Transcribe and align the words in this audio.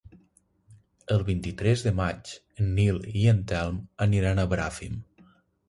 El 1.15 1.21
vint-i-tres 1.27 1.83
de 1.89 1.93
maig 1.99 2.33
en 2.63 2.73
Nil 2.79 2.99
i 3.21 3.29
en 3.35 3.45
Telm 3.55 3.79
aniran 4.09 4.45
a 4.47 4.51
Bràfim. 4.57 5.01